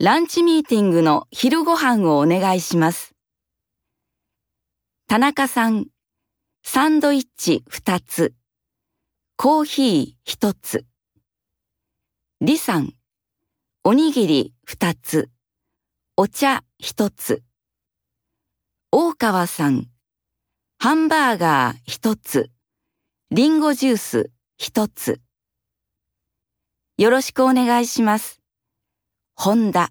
[0.00, 3.14] ランチミーティングの昼ご飯をお願いします。
[5.06, 5.86] 田中さん、
[6.64, 8.34] サンドイッチ2つ、
[9.36, 10.84] コーヒー1つ。
[12.40, 12.92] 李さん、
[13.84, 15.30] おにぎり2つ、
[16.16, 17.44] お茶1つ。
[18.90, 19.86] 大川さん、
[20.80, 22.50] ハンバーガー1つ、
[23.30, 25.20] リンゴジュース1つ。
[26.98, 28.43] よろしくお願いします。
[29.44, 29.90] ホンダ